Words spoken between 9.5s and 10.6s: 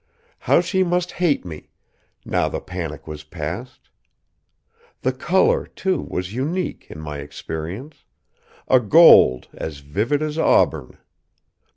as vivid as